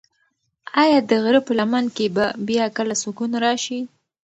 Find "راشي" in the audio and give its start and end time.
3.45-3.79